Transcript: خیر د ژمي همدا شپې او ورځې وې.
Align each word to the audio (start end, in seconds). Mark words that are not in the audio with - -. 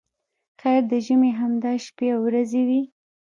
خیر 0.59 0.81
د 0.91 0.93
ژمي 1.05 1.31
همدا 1.39 1.71
شپې 1.85 2.07
او 2.13 2.19
ورځې 2.27 2.61
وې. 2.67 2.81